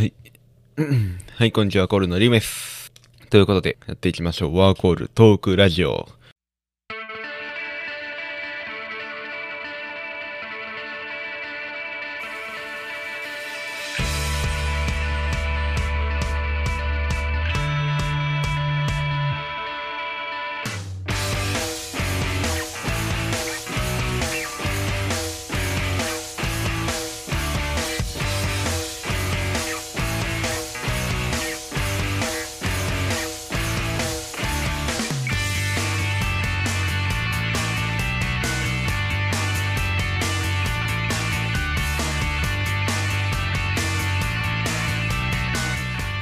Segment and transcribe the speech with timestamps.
[0.00, 0.14] はい。
[1.36, 2.90] はい、こんにちは、コールのリュウです。
[3.28, 4.56] ということで、やっていきましょう。
[4.56, 6.08] ワーコールトークラジオ。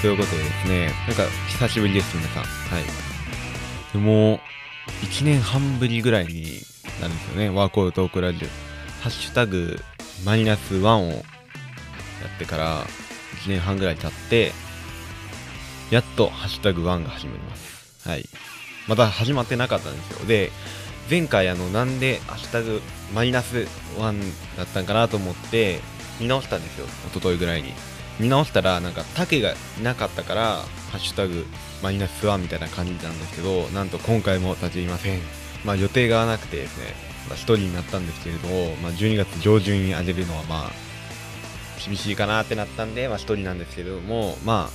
[0.01, 2.45] ということでですね、なんか久しぶりです、皆さん。
[2.45, 2.85] はい。
[3.93, 4.39] でも、
[5.03, 6.61] 1年半ぶりぐらいに
[7.01, 8.49] なるんですよね、ワーコールトークラジオ。
[9.03, 9.81] ハッシュタグ、
[10.25, 12.85] マイナス1をやってから
[13.45, 14.53] 1年半ぐらい経って、
[15.91, 18.09] やっとハッシュタグ1が始まります。
[18.09, 18.25] はい。
[18.87, 20.27] まだ始まってなかったんですよ。
[20.27, 20.53] で、
[21.11, 22.83] 前回あの、なんでハッシュタグ
[23.15, 25.81] マイナス1だったんかなと思って、
[26.21, 27.73] 見直したんですよ、一昨日ぐらいに。
[28.19, 31.47] 見直したらなんか竹がいなかったから「ハッシュタグ
[31.83, 35.21] マイナスワンみたいな感じなんですけどなんと今回も立ちいません。
[35.65, 36.95] まあ予定がなくてですね、
[37.29, 40.73] まあ、1人になったんですけれども、まあ、12月上旬に上げるのはまあ
[41.85, 44.71] 厳しいかなってなったんで、まあ、1人なんですけれどもま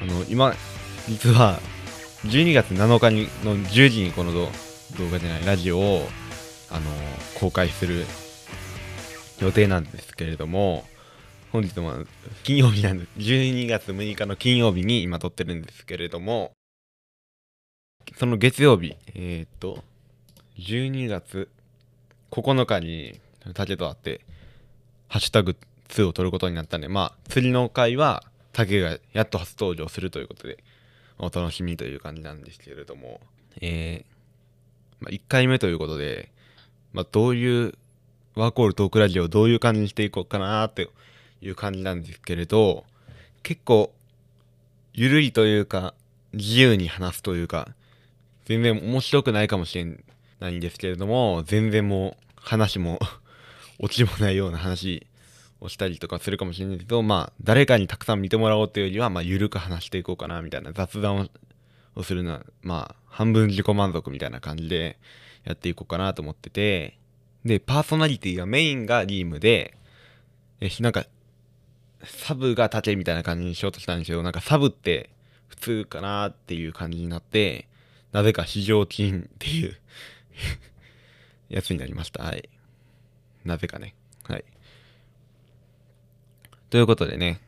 [0.00, 0.54] ああの今
[1.08, 1.60] 実は
[2.26, 4.48] 12月7日にの10時にこの動
[5.10, 6.08] 画じゃないラジオを
[6.70, 6.82] あの
[7.34, 8.06] 公開する
[9.40, 10.84] 予定なんですけれども
[11.52, 11.92] 本日も
[12.44, 13.10] 金曜日なんです。
[13.18, 16.52] 12月6日の金曜日に今撮ってるんですけれども、
[18.16, 19.84] その月曜日、えー、っと、
[20.58, 21.50] 12月
[22.30, 23.20] 9日に
[23.52, 24.22] 竹と会って、
[25.08, 25.54] ハッシュタグ
[25.90, 30.64] 2を撮ることになったんで、まあ、釣りの会は竹がやっと初登場するということで、
[31.18, 33.20] お楽しみという感じなんですけれども、
[33.60, 36.32] えー、まあ、1回目ということで、
[36.94, 37.74] まあ、どういう、
[38.36, 40.88] ワーコールトークラジオをどういう感じにしていこうかなーって
[41.42, 42.84] いう感じなんですけれど
[43.42, 43.92] 結構
[44.94, 45.94] ゆるいというか
[46.32, 47.68] 自由に話すというか
[48.44, 49.86] 全然面白くないかもしれ
[50.40, 53.00] ないんですけれども全然もう話も
[53.78, 55.06] オチもないような話
[55.60, 61.28] をしたりとかするかもしれないけどまあ誰かにたくさん見てもらおうというよりはまあゆるく話していこうかなみたいな雑談を
[61.94, 64.98] をするのはまあ半分自己満足みたいな感じで
[65.44, 66.98] やっていこうかなと思ってて
[67.44, 69.76] でパーソナリティがメインがリームで
[70.60, 71.04] えなんか
[72.04, 75.10] サブが竹みたいな感じにしようとしたんですけど、なんかサブって
[75.48, 77.68] 普通かなっていう感じになって、
[78.12, 79.78] なぜか非常勤っていう
[81.48, 82.24] やつになりました。
[82.24, 82.48] はい。
[83.44, 83.94] なぜかね。
[84.24, 84.44] はい。
[86.70, 87.40] ということでね、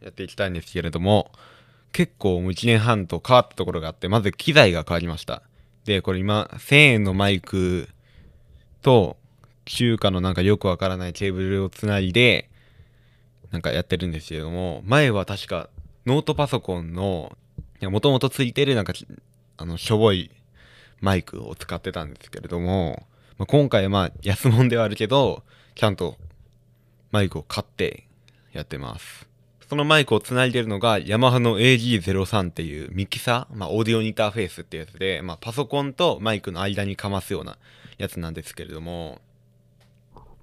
[0.00, 1.32] やっていきたいんですけれども、
[1.92, 5.42] 結構もう1年半と変わったところがあって、まず機材が変わりました。
[5.84, 7.88] で、これ今、1000円のマイク
[8.82, 9.16] と、
[9.64, 12.49] 中華のなんかよくわからないケーブルをつないで、
[13.50, 15.68] なんかやってるんですけれども、前は確か
[16.06, 17.36] ノートパソコンの、
[17.82, 18.92] もともとついてるなんか、
[19.56, 20.30] あの、しょぼい
[21.00, 23.06] マイクを使ってたんですけれども、
[23.38, 25.42] まあ、今回まあ安物ではあるけど、
[25.74, 26.16] ちゃんと
[27.10, 28.04] マイクを買って
[28.52, 29.26] やってます。
[29.68, 37.56] そのマイクをつないでるのが、ヤマハの AG03 っていうミキサー、まあオーディオインターフェースってやつで、まあパソコンとマイクの間にかますような
[37.98, 39.20] やつなんですけれども、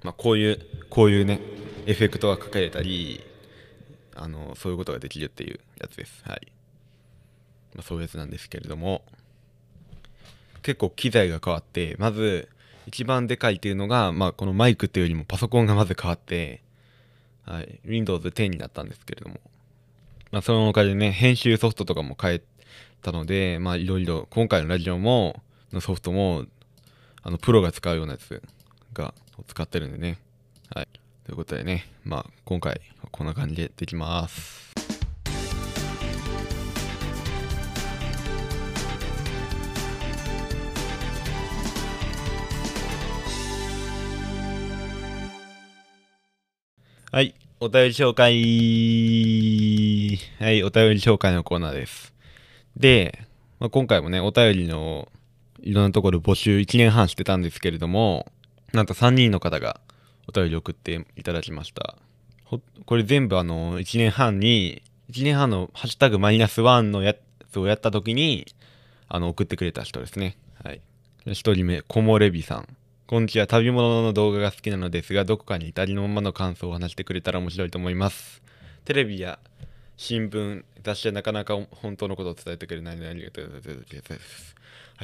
[0.04, 0.60] まあこういう、
[0.90, 1.40] こういうね、
[1.86, 3.24] エフェクトがかけれたり、
[4.16, 6.24] あの、そういうことができるっていうやつです。
[6.26, 6.48] はい。
[7.76, 9.04] まあ、そういうやつなんですけれども、
[10.64, 12.50] 結構機材が変わって、まず、
[12.88, 16.62] 一番でかいっていうのが、まあ、このマイクっていうよりもパソコンがまず変わって、
[17.46, 19.40] はい、Windows 10になったんですけれども、
[20.32, 22.42] まあ、そのおかげでね、編集ソフトとかも変え
[23.02, 25.42] たので、まあ、いろいろ、今回のラジオも、
[25.72, 26.46] のソフトも、
[27.24, 28.42] あの、プロが使うようなやつ
[28.94, 30.20] が、使ってるんでね。
[30.74, 30.88] はい。
[31.26, 34.68] ということでね、まあ、今回はこんな感じでできます。
[47.10, 48.36] はい、お便り紹介。
[50.40, 52.14] はい、お便り紹介のコーナーです。
[52.76, 53.20] で、
[53.60, 55.08] まあ、今回もね、お便りの
[55.62, 58.32] いろんなところ募集1年半してたんですけれども、
[58.74, 59.80] なんと3人の方が
[60.28, 61.96] お便り送っていただきました。
[62.86, 64.82] これ全部あの、1年半に、
[65.12, 67.16] 1年半のハッシュタグマイナスワンのや
[67.52, 68.48] つをやった時に、
[69.08, 70.38] あの、送ってくれた人ですね。
[70.64, 70.82] はい。
[71.26, 72.68] 一人目、コモレビさん。
[73.06, 73.48] こんにちは。
[73.48, 78.42] 旅物の動画が好きなのですが、どこかに至りのままの感想を話してくれたら面白いと思います。
[78.86, 79.40] テレビや
[79.98, 83.84] 新聞雑誌はなかなか本当のことを伝えてくれないのでありがとうございま
[84.20, 84.56] す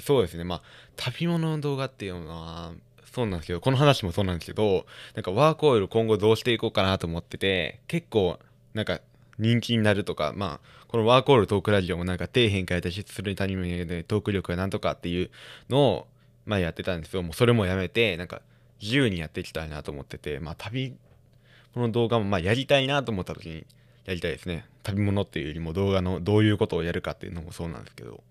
[0.05, 0.61] そうですねまあ
[0.95, 2.71] 旅物の動画っていうのは
[3.13, 8.39] そうなんですけどこの話もそうなんですけどなんかワークオイル今後どうしていこうかなと思ってて結構
[8.73, 9.01] なんか
[9.37, 15.29] 人気になるとかまあこのワークオールトークラジオもなんか底辺から脱出するためでトーク力がなんとかっていう
[15.69, 16.07] のを
[16.47, 18.41] まやってたんですけどもうそれもやめてなんか
[18.81, 20.95] 自由にやっていきたいなと思っててまあ旅
[21.75, 23.65] この動画もまあやりたいなと思った時に
[24.05, 24.65] やりたいですね。
[24.81, 28.23] 旅物っていうよりも動画のどういうことをやるかっていうのもそうなんですけど。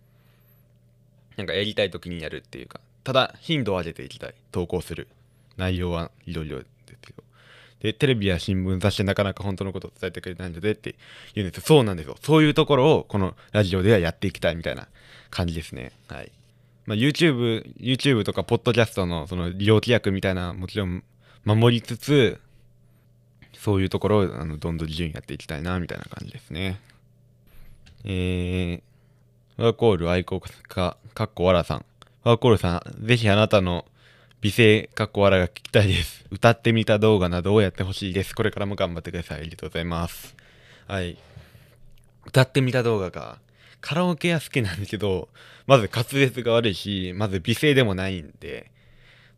[1.36, 4.34] なんかやりたい時にやるっていうかただ頻度を上げていきたい。
[4.52, 5.08] 投稿する。
[5.56, 7.22] 内容はいろいろですけど。
[7.80, 10.94] でテレビや新聞雑誌でなかなか本当のことを伝えてくれないのでって
[11.34, 11.58] 言うんです。
[11.58, 12.16] よそうなんですよ。
[12.20, 14.86] そういうところをこのラジオではやっていきたいみたいな
[15.30, 15.92] 感じですね。
[16.08, 16.30] はい。
[16.86, 21.02] まあ、YouTube, YouTube とかポッドキャストのその利用規約みたいなもちろん
[21.44, 22.40] 守りつつ
[23.54, 26.80] そういうところをあのどんどん自由にやっていきたいなみたいな感じですね。
[28.04, 28.82] えー、
[29.58, 30.48] ワーコール愛好家
[31.14, 31.84] かっこわらさん。
[32.24, 33.84] ワーコールさんぜひあなたの
[34.40, 36.24] 美声かっこわらが聞きたいです。
[36.30, 38.34] 歌ってみた動画などをやってほしいです。
[38.34, 39.40] これからも頑張ってください。
[39.40, 40.34] ありがとうございます。
[40.88, 41.18] はい。
[42.24, 43.40] 歌ってみた動画か
[43.82, 45.28] カラオケは好きなんですけど、
[45.66, 48.70] まず滑舌が悪いし、まず美声でもないんで、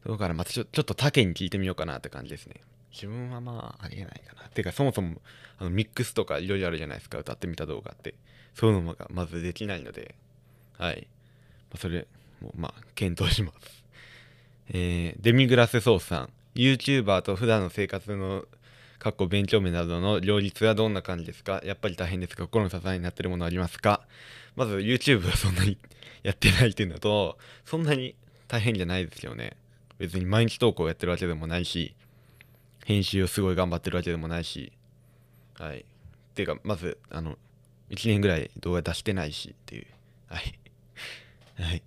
[0.07, 2.61] だからまたちょちょっと他県に聞いてみようかなって感じですね。
[2.93, 4.49] 自分はまあありえないかな。
[4.51, 5.21] てかそもそも
[5.59, 8.15] あのミックスとかいろいろあるじゃないですか、歌ってみた動画って。
[8.55, 10.15] そういうのがまずできないので、
[10.79, 11.07] はい。
[11.71, 12.07] まあ、それ、
[12.41, 13.85] もまあ検討します。
[14.69, 16.31] えー、デミグラスソースさん。
[16.55, 18.45] YouTuber と普段の生活の
[19.01, 21.61] かっこ勉強面などの両立はどんな感じですか？
[21.65, 24.07] やっぱり大変ですが、心の支えになってるものありますか？
[24.57, 25.77] まず YouTube はそんなに
[26.23, 28.15] やってないっていうのと、そんなに
[28.49, 29.57] 大変じゃないですよね。
[29.99, 31.95] 別に毎日投稿やってるわけでもないし、
[32.85, 34.73] 編集をすごい頑張ってるわけでもないし、
[35.55, 35.81] はい。
[35.81, 35.85] っ
[36.35, 37.37] ていうか、まず、あの、
[37.91, 39.87] 1年ぐらい動画出してないしっていう、
[40.29, 40.59] はい。
[41.63, 41.83] はい。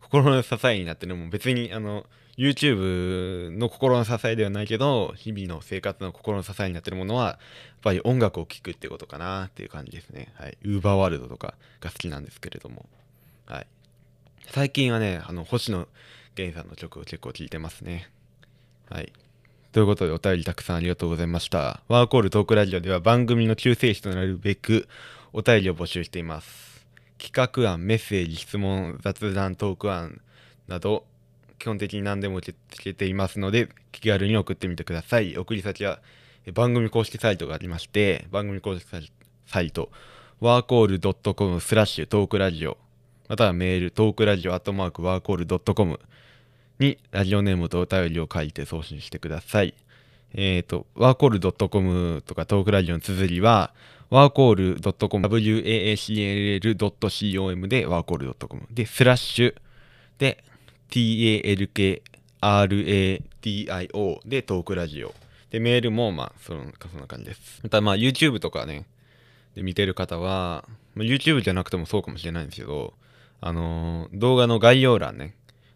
[0.00, 2.06] 心の支えになってるのも別に、あの、
[2.36, 7.38] YouTube の心の支えではないけど日々の生活の心の支えになってるものはやっ
[7.82, 10.32] ぱり音楽を聴くってことかなっていう感じですね。
[10.34, 10.58] はい。
[10.64, 12.86] ウーバーワールドとかが好きなんですけれども。
[13.46, 13.66] はい。
[14.48, 15.86] 最近はねあの星野
[16.36, 18.10] 源さんの曲を結構聴いてますね。
[18.90, 19.12] はい。
[19.74, 24.88] ということでお便りたくさんありがとうございましたワーコールトークラジオでは番組の救世主となるべく
[25.32, 26.86] お便りを募集しています
[27.18, 30.20] 企画案メッセージ質問雑談トーク案
[30.68, 31.04] など
[31.58, 35.38] 基本的に何でも受け付けていますので、気軽に送ってみてください。
[35.38, 36.00] 送り先は
[36.52, 38.86] 番組公式サイトがありまして、番組公式
[39.46, 39.90] サイト、
[40.40, 42.76] ワーコール .com スラッシュトークラジオ、
[43.28, 45.98] またはメール、トークラジオアットマークワーコール .com
[46.78, 49.74] にラジオネームとお便りを書いて送信してください。
[50.34, 53.72] えっ、ー、と、ワーコール .com とかトークラジオの綴りは、
[54.10, 59.54] ワーコール .com、waacll.com でワーコール .com で、スラッシュ
[60.18, 60.42] で、
[60.90, 62.02] talkradio
[64.26, 65.14] でトークラジオ。
[65.50, 67.60] で、メールも、まあ、そのそんな感じです。
[67.62, 68.86] また、まあ、YouTube とかね、
[69.54, 72.94] で見てる方は、まあ、YouTube じゃなくてもそうかもしれないんですけど、
[73.40, 75.34] あのー、動画の概要欄ね、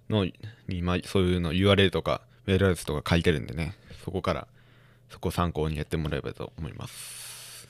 [0.08, 0.26] の
[0.69, 3.75] に、まあ、そういうの URL とか、メールアドレスとか書いてるんでね、
[4.05, 4.49] そこから、
[5.10, 7.69] そこ参考にやってもらえばと思います。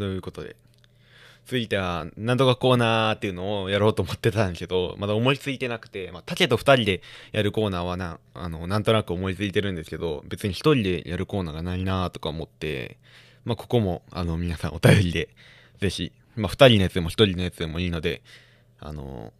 [0.00, 0.56] ということで。
[1.44, 7.02] 続いては、なんとかコーナーっていうのをやろうと思ってたんですけど、まだ思いついてなくて、まあ、竹と二人で
[7.32, 12.98] やるコーナーはな、あの、なんとなく思いついてるんですけど、別に一人でやるコーナーがないなとか思って、
[13.44, 15.28] まあ、ここも、あの、皆さんお便りで、
[15.80, 18.22] ぜひ、まあ、二人のやつでも一人のやつでもいいので、
[18.78, 19.32] あの、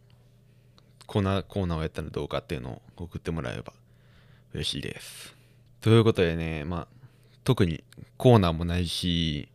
[1.07, 3.73] コーナー、コーナーをやったらどうかっていうのを送ってもらえれば
[4.53, 5.35] 嬉しいです。
[5.79, 6.87] ということでね、まあ、
[7.43, 7.83] 特に
[8.17, 9.49] コーナーもないし、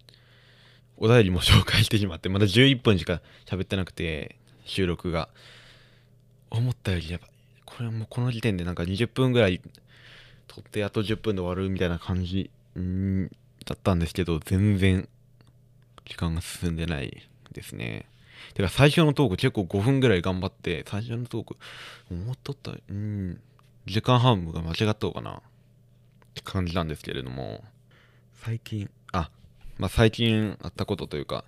[0.99, 5.29] お便りも紹介してしまって、まだ11分しか喋ってなくて、収録が。
[6.51, 7.31] 思ったよりやばい。
[7.65, 9.61] これはもうこの時点でなんか20分ぐらい
[10.47, 13.27] 撮ってあと10分で終わるみたいな感じん
[13.65, 15.09] だったんですけど、全然
[16.05, 18.07] 時間が進んでないですね。
[18.55, 21.57] てか最初のトーク結構5分ぐらい頑張って、最初のトーク
[22.11, 23.41] 思っとった、うん、
[23.87, 25.41] 時間半分が間違ったのかなっ
[26.35, 27.65] て感じなんですけれども、
[28.35, 29.31] 最近、あ、
[29.79, 31.45] まあ、最近あったことというか、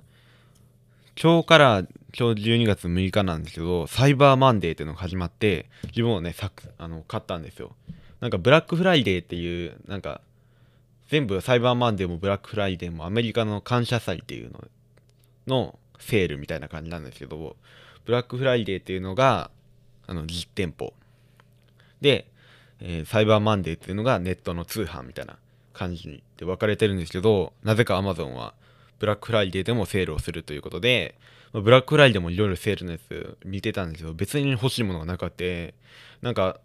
[1.21, 1.79] 今日から
[2.17, 6.35] 今日12月6日なんですけど、サイバーマンデーっていうのが始まって、自分をね、
[6.77, 7.75] あの買ったんですよ。
[8.21, 10.21] なんかブラックフライデーっていう、なんか、
[11.09, 14.69] 全部サイバーマンデーもブラックフライデーもアメリカの感謝祭っていうの
[15.47, 17.57] のセールみたいな感じなんですけど、
[18.05, 19.51] ブラックフライデーっていうのが、
[20.07, 20.93] あの、実店舗。
[22.03, 22.31] で、
[22.81, 25.39] えー、サイバーマンデーっていうのがネットの通販みたいな
[25.79, 28.55] 感じで分かれてるんですけど、なぜか Amazon は
[28.99, 31.15] ブラックフライデーでもセールをするということで、
[31.53, 35.75] まあ、ブラックフライデーもいろいろセールのやつ見てたんですけど、別に欲しいものがなくて、
[36.21, 36.59] なんか、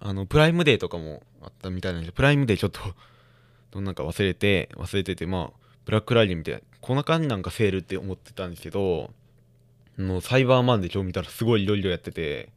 [0.00, 2.80] あの、プライムデーとかもあったみたいなんで、プライムデーちょっと
[3.72, 9.10] どんなんか忘れて、忘れてて、まあ、ブラックフライデーみたいな、こんな感じなんかセールって思ってたんですけど、
[9.96, 12.50] もうサイバーマンで今日見たらすごいいろいろやってて、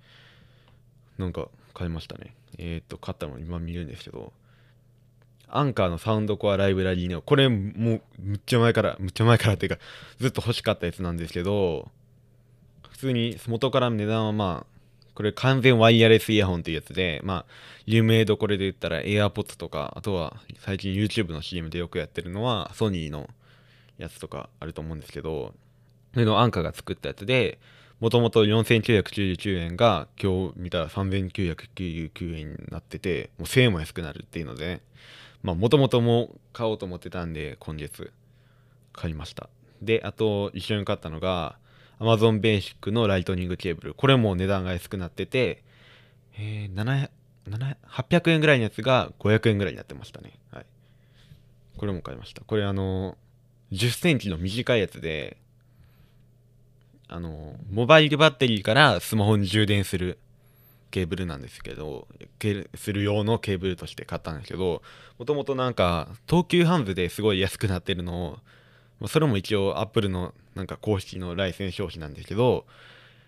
[1.18, 2.36] なんか買いましたね。
[2.58, 4.34] えっ、と、買ったの今見るんですけど、
[5.50, 7.22] アンカーのサウンドコアライブラリーネオ。
[7.22, 9.80] これもうむっちゃ前から、むっちゃ前からっていうか、
[10.20, 11.90] ずっと欲しかったやつなんですけど、
[12.90, 14.78] 普通に元からの値段はまあ、
[15.14, 17.46] これ完全ワイヤレスイヤホンっていうやつで、まあ、
[17.86, 23.30] 有名どころで言ったら AirPods とか、あとは最近 YouTube の CM でよくやってるのはソニーの
[23.98, 25.54] やつとかあると思うんですけど、
[26.14, 27.58] それのアンカーが作ったやつで、
[28.00, 34.82] もともと4999円が今日見たら3999円になってて、もう1000円も安くなるっていうので、ね、
[35.48, 38.12] まあもともとも買おうと思ってたんで今月
[38.92, 39.50] 買いました。
[39.82, 41.58] で、あと一緒に買ったのが
[42.02, 43.94] Amazon Basic のライトニングケーブル。
[43.94, 45.64] これも値段が安くなってて、
[46.38, 47.10] えー、
[47.90, 50.34] 800円ぐらいのやつが500円ぐらいになってましたね。
[50.52, 50.66] はい。
[51.78, 52.42] これも買いました。
[52.44, 53.18] これあの、
[53.72, 55.38] 10センチの短いやつで、
[57.08, 60.20] あの、モバイルバッテリーからスマホに充電する
[60.92, 62.08] ケーブルなんですけど、
[62.76, 64.82] する用のケーブルとして買ったんですけど、
[65.18, 68.40] もともとなんか、東急ハンズですごい安くなってるの
[69.02, 72.66] を、それも一応アップルのなんか公式のライセンス商品なんですけど、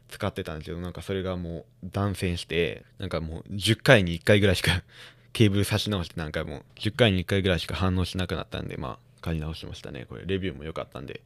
[0.10, 4.84] 使ってたんですけど、なんかそれがもう断線して、なんかもう10回に1回ぐらいしか
[5.32, 10.06] ケーブル差し直して何回も10回に1回ぐらいしか反応しなくなったんで、まあ、買い直しましたね。
[10.10, 11.22] これ、レビューも良かったんで。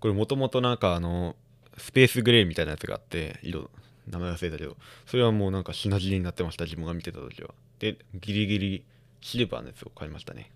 [0.00, 1.36] これもともとなんかあの、
[1.78, 3.70] スペースグレーみたいなやつがあって、色、
[4.08, 7.54] 名前忘れたけど、それはもうなんか品切れになってました、自分が見てた時は。
[7.78, 8.84] で、ギリギリ
[9.20, 10.50] シルバーのやつを買いましたね。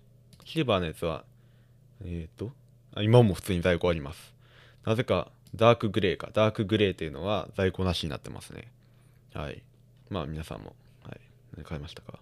[0.45, 1.23] シルバーのやつは、
[2.03, 2.51] えっ、ー、と、
[3.01, 4.33] 今も普通に在庫あります。
[4.85, 6.29] なぜか、ダークグレーか。
[6.33, 8.71] ダークグレーっていうのは在庫なしになってますね。
[9.33, 9.61] はい。
[10.09, 11.19] まあ皆さんも、はい。
[11.55, 12.19] 何買いましたか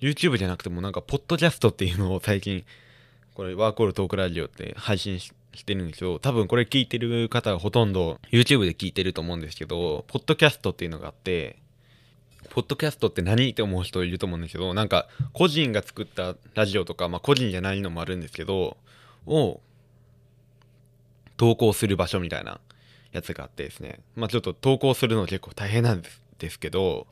[0.00, 2.64] ?YouTube じゃなくてもなんか、ポッドキャストっていうのを最近、
[3.34, 6.18] これ、ワークオールトークラジオって配信ししてるんですよ。
[6.18, 11.58] 多分これ聞いてる方がほとんど YouTube で聞いてると思うんですけど、ポッドキャストっていうのがあって、
[12.50, 18.76] ポッドキャストって何って思う人いると思うんですけど、なんか個人が作ったラジオとか、まあ個人じゃないのもあるんですけど、
[19.26, 19.60] を
[21.36, 22.60] 投稿する場所みたいな
[23.12, 27.06] やつがあってですね、まあちょっと投稿するの結構大変なんですですけど、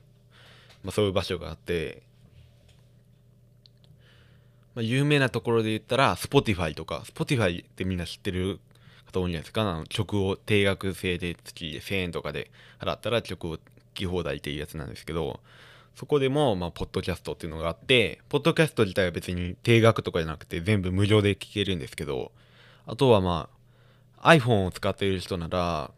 [0.84, 2.02] まあそういう場所があって、
[4.76, 8.60] まあ、有名なところで言ったら、Spotify とか、Spotify ってみんな知ってる
[9.06, 9.62] 方多いんじゃないですか？
[9.62, 13.62] あの曲を定額制で月1000円とかで払ったら曲を聴
[13.94, 15.40] き放題っていうやつなんですけど、
[15.94, 22.32] そこでも、まあ、ポッドキャストっていうのがあって、ポッドキャスト自体は別に定額とかじゃなくて全部無料で聴けるんですけど、
[22.84, 23.48] あとはま
[24.20, 25.90] あ、iPhone を使っている人なら、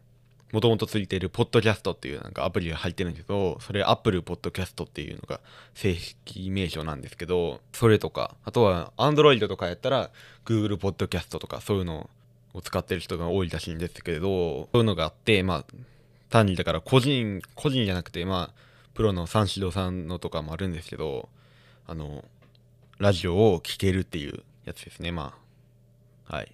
[0.51, 5.39] もともとついているポッドキャストっていうなんかアプリが入ってるんですけど、それ Apple Podcast っていうのが
[5.75, 10.09] 正式名称なんですけど、それとか、あとは Android とかやったら
[10.45, 12.09] Google Podcast とかそういうの
[12.53, 15.65] を使ってる人が多いらしいんですけれど、そういうのがあって、まあ、
[16.29, 18.59] 単にだから個人、個人じゃなくて、まあ、
[18.93, 21.29] プロの三四郎さんのとかもあるんですけど、
[21.87, 22.25] あの、
[22.97, 25.33] ラジオを聴けるっていうやつですね、ま
[26.27, 26.35] あ。
[26.35, 26.51] はい。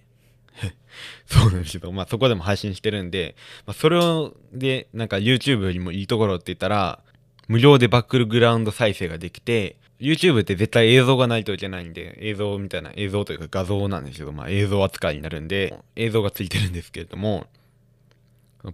[1.26, 3.36] そうなんですけど、まあそこでも配信してるんで、
[3.66, 7.00] まあ、それを、で、なんか YouTube よりもいいところって言ったら、
[7.48, 17.46] 無料でバックグラウンド再生ができて、YouTube って絶対映像がないといけないんで、映像みたいな、映像というか画像なんですけど、まあ映像扱いになるんで、映像がついてるんですけれども、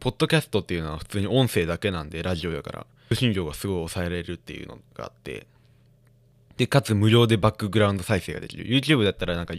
[0.01, 5.47] ポッドキャストっていうのは普通に音声だけなんで、ラジオやから、受信料がすごい抑えられるっていうのがあって、
[6.57, 8.65] で、かつ無料でバックグラウンド再生ができる。
[8.67, 9.55] YouTube だったらなんか、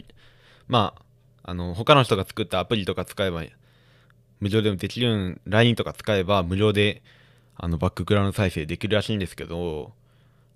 [0.68, 1.02] まあ、
[1.44, 3.44] あの、他の人が作ったアプリとか使えば、
[4.40, 7.02] 無料でもできるん LINE とか使えば無料で、
[7.56, 9.92] あの、バックグラウンド再生できるらしいんですけど、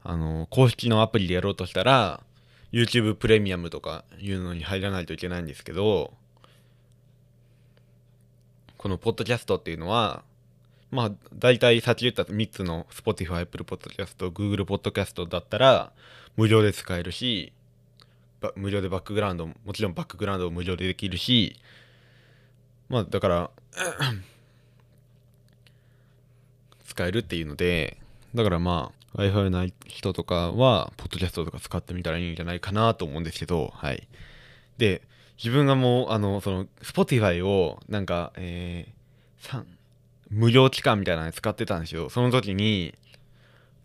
[0.03, 2.23] あの、公式のアプリでやろうとしたら、
[2.73, 6.15] YouTube プレミアムとかいうのに入らないといけないんですけど、
[8.79, 10.23] このポッドキャストっていうのは、
[10.91, 15.93] まあ、大体さっき言った3つの Spotify、Apple Podcast、Google Podcast だったら
[16.37, 17.53] 無料で使えるし、
[18.57, 21.57] 無料でバックグラウンドもちろんバックグラウンドも無料でできるし
[22.89, 23.51] まあだから
[26.87, 27.99] 使えるっていうので
[28.35, 34.07] だからまあ Wi-Fi ない人とかはポッドキャストとか使ってみたらいいんじゃないかなと思うんですけどはい。
[34.77, 35.03] で
[35.37, 39.65] 自分がもうあのその Spotify をなんかえー、
[40.31, 42.11] 無料期間みたいなの使ってたんですよ。
[42.11, 42.95] その時に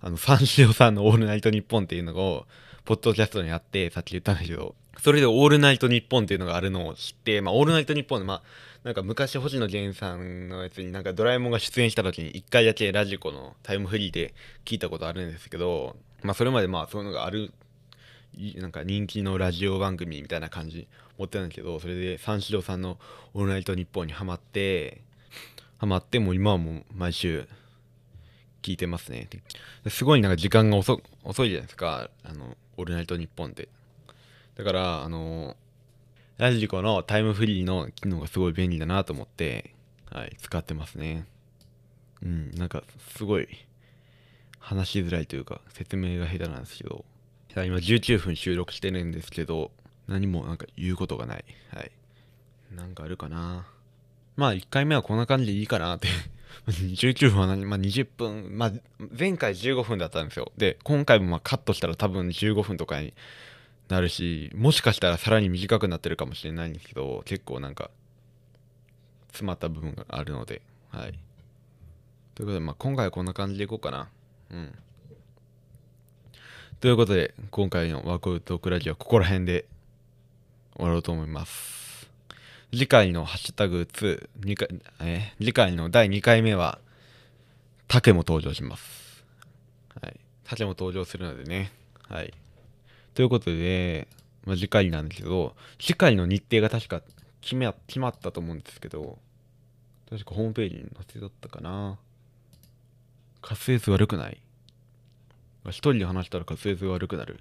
[0.01, 2.45] あの三四郎さんの「オールナイトニッポン」っていうのを
[2.85, 8.43] ポッドキャストにあってさっき言ったんですけどそれで「オールナイトニッポン」っていうのがあるのを知ってまあ「オールナイトニッポン」でまあ
[8.83, 14.33] なんか昔星野源さんのやつになんかドラえもんが出演した時に1回だけラジコのタイムフリーで
[14.65, 17.53] 聞いたことあるんですけどまあそれまでまあそういうのがある
[18.55, 20.87] なんか人気のラジオ番組みたいな感じ
[21.17, 22.99] 持ってたんですけどそれで三四郎さんの
[23.33, 25.01] 「オールナイトニッポン」にハマって
[25.77, 27.47] ハマってもう今はもう毎週
[28.63, 29.29] 聞いてますね。
[29.89, 32.09] すごいなんか時間が遅遅いじゃないですか。
[32.23, 33.69] あの「オールナイトニッポン」って。
[34.55, 35.55] だからあの
[36.37, 39.75] ラジコのタイムフリーの機能がすごい便利だなと思って、
[40.09, 41.27] はい、使ってますね。
[42.23, 42.83] うんなんか
[43.15, 43.47] すごい
[44.59, 47.05] 話しづらいというか説明が下手なんですけど。
[47.55, 49.71] 今19分収録してるんですけど
[50.07, 51.45] 何もなんか言うことがない。
[51.71, 51.91] はい。
[52.75, 53.67] なんかあるかな。
[54.35, 56.07] まあ1回目はこんな感じでいいかなって
[56.67, 58.71] 19分は何、まあ、20分、まあ、
[59.17, 60.51] 前回15分だったんですよ。
[60.57, 63.13] で、今回もまカットしたら多分15分とかに
[63.89, 67.91] なるし、もしかしたらさらに短くなってるかもしれないんですけど、結構なんか、
[69.29, 71.19] 詰まった部分があるので、はい。
[72.35, 74.09] ということで、まあ、今回はこんな感じでいこうかな。
[74.51, 74.73] うん。
[76.79, 79.65] ということで、今回のワークアウトークラジオはここら辺で
[80.75, 81.82] 終わろうと思います。
[82.75, 86.79] 次回のハッシュタグ2、2回え、次回の第2回目は、
[87.87, 89.23] 竹も登場します。
[90.01, 90.19] はい。
[90.43, 91.71] 竹も登場するのでね。
[92.09, 92.33] はい。
[93.13, 94.07] ということで、
[94.43, 97.03] まあ、次回なんですけど、次回の日程が確か
[97.41, 99.19] 決め決まったと思うんですけど、
[100.09, 101.99] 確かホームページに載せだったかな。
[103.43, 104.41] 滑舌悪くない？
[105.67, 107.39] 一人で話したら滑舌悪くなる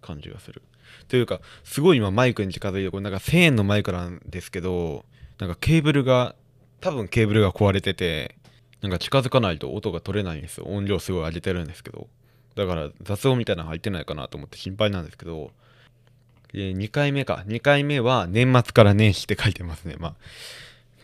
[0.00, 0.60] 感じがする。
[1.08, 5.04] というかすごい今マイクに近づいてこれなんか1000円のマイクなんですけど
[5.38, 6.34] なんかケーブルが
[6.80, 8.36] 多分ケーブルが壊れてて
[8.82, 10.66] なんか近づかないと音が取れないんですよ。
[10.66, 12.08] 音量すごい上げてるんですけど。
[12.56, 15.52] だから雑音みたいなの入ってないかなと思って心配なんですけど。
[16.52, 17.44] 2回目か。
[17.46, 19.94] 2回目は年末から年始って書いてますね。
[19.98, 20.14] まあ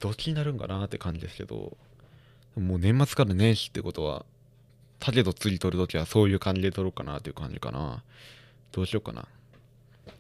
[0.01, 1.77] どっちになるんかなって感じですけど。
[2.57, 4.27] もう年末から年始ってことは
[4.98, 8.03] 竹と釣り取るときはそういう感じで取ろうかなっていう感じかな。
[8.72, 9.27] どうしようかな。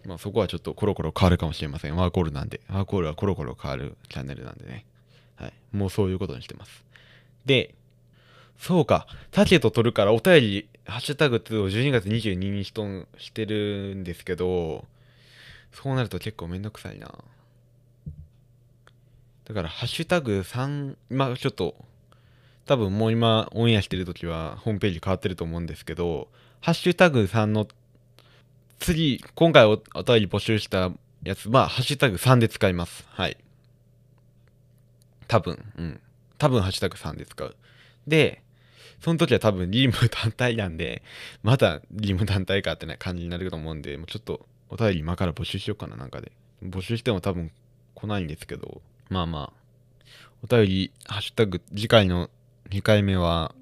[0.04, 1.96] まあそこはちょっとコロコロ変わるかもしれません。
[1.96, 2.60] ワーコールなんで。
[2.68, 4.84] ワーコールはコロコロ変わるチャンネルなんでね。
[5.36, 5.52] はい。
[5.72, 6.84] もうそういうことにしてます。
[7.44, 7.74] で、
[8.58, 9.06] そうか。
[9.30, 12.84] タケと撮るからお便り、ハッシュタグ2を12月22日と
[13.18, 14.84] してるんですけど、
[15.72, 17.12] そうなると結構めんどくさいな。
[19.44, 21.74] だから、ハッシュタグ3、まあちょっと、
[22.66, 26.28] 多分もう今オンエアしてる時はホームページ変わってると思うんですけど、
[26.60, 27.66] ハッシュタグ3の
[28.78, 30.90] 次、今回おお便り募集した
[31.22, 33.06] やつは、ハッシュタグ3で使います。
[33.10, 33.36] はい。
[35.26, 36.00] 多分、うん。
[36.38, 37.56] 多分、ハッシュタグ3で使う。
[38.06, 38.42] で、
[39.00, 41.02] その時は多分、リーム単体なんで、
[41.42, 46.32] またリーム単体かってな感じになると思うんで、もうちょっとお便り今から募集しようかな、なんかで。
[46.62, 47.50] 募集しても多分
[47.94, 49.58] 来ないんですけど、まあまあ、
[50.42, 52.30] お便り、ハッシュタグ、次回の
[52.70, 53.54] 2回目は、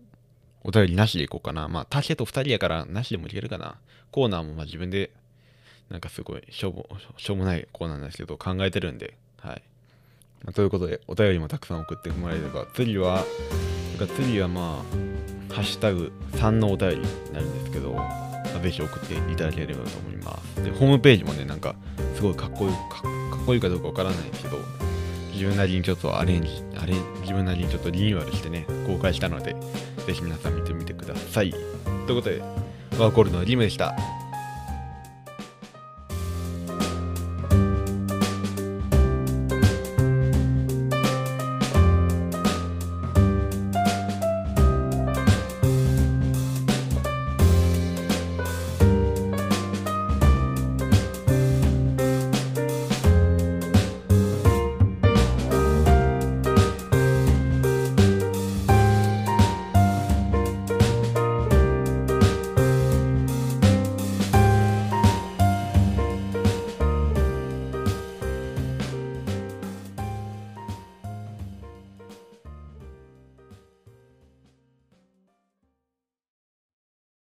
[0.66, 1.68] お便りなしでいこうかな。
[1.68, 3.76] まあ、タケと2人やからなしでもいけるかな。
[4.10, 5.12] コーナーもまあ自分で、
[5.88, 9.62] なんかすごいしょうも、しょうもないコーナーなんですけど、考えてるんで、はい。
[10.44, 13.24] まあ、ということで、お便りもたくさん送ってもらえれば、次は、
[13.96, 14.82] なんか次はま
[15.50, 17.02] あ、ハッシュタグ3のお便りに
[17.32, 20.64] なるんですけど、まあ、ぜひ送っていただければと思います。
[20.64, 21.76] で、ホームページもね、なんか、
[22.16, 22.76] すごいかっこいいか、
[23.40, 24.58] っこいいかどうかわからないんですけど、
[25.36, 29.54] 自分なりにちょっとアレンジ、あれ自分なりにちょっとリニューアルしてね、公開したので、
[30.06, 31.50] ぜひ皆さん見てみてください。
[31.50, 31.60] とい
[32.12, 32.40] うことで、
[32.98, 33.94] ワーコールのリムでした。